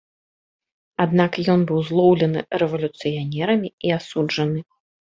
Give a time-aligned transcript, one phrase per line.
[1.05, 4.69] Аднак ён быў злоўлены рэвалюцыянерамі і асуджаны.